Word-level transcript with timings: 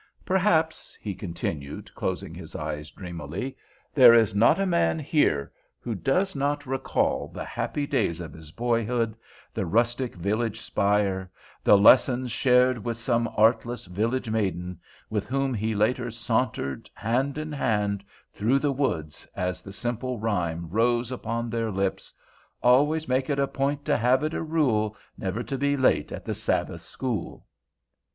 Perhaps," 0.25 0.97
he 0.99 1.13
continued, 1.13 1.93
closing 1.93 2.33
his 2.33 2.55
eyes 2.55 2.89
dreamily, 2.89 3.55
"there 3.93 4.15
is 4.15 4.33
not 4.33 4.59
a 4.59 4.65
man 4.65 4.97
here 4.97 5.51
who 5.79 5.93
does 5.93 6.35
not 6.35 6.65
recall 6.65 7.27
the 7.27 7.45
happy 7.45 7.85
days 7.85 8.19
of 8.19 8.33
his 8.33 8.49
boyhood, 8.49 9.15
the 9.53 9.63
rustic 9.63 10.15
village 10.15 10.59
spire, 10.59 11.29
the 11.63 11.77
lessons 11.77 12.31
shared 12.31 12.83
with 12.83 12.97
some 12.97 13.29
artless 13.37 13.85
village 13.85 14.27
maiden, 14.27 14.79
with 15.11 15.27
whom 15.27 15.53
he 15.53 15.75
later 15.75 16.09
sauntered, 16.09 16.89
hand 16.95 17.37
in 17.37 17.51
hand, 17.51 18.03
through 18.33 18.57
the 18.57 18.73
woods, 18.73 19.27
as 19.35 19.61
the 19.61 19.71
simple 19.71 20.17
rhyme 20.17 20.67
rose 20.71 21.11
upon 21.11 21.47
their 21.47 21.69
lips, 21.69 22.11
Always 22.63 23.07
make 23.07 23.29
it 23.29 23.37
a 23.37 23.47
point 23.47 23.85
to 23.85 23.97
have 23.97 24.23
it 24.23 24.33
a 24.33 24.41
rule 24.41 24.97
Never 25.15 25.43
to 25.43 25.59
be 25.59 25.77
late 25.77 26.11
at 26.11 26.25
the 26.25 26.33
Sabbath 26.33 26.81
school. 26.81 27.45